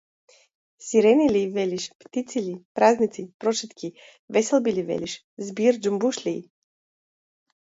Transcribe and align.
Сирени 0.85 1.27
ли, 1.33 1.49
велиш, 1.57 1.85
птици 1.99 2.41
ли, 2.45 2.55
празници, 2.73 3.31
прошетки, 3.39 3.93
веселби 4.33 4.73
ли 4.79 4.83
велиш, 4.89 5.23
збир 5.47 5.75
џумбушлии? 5.83 6.43